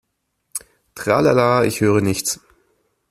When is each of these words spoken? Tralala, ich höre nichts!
Tralala, 0.95 1.63
ich 1.63 1.79
höre 1.81 2.01
nichts! 2.01 2.39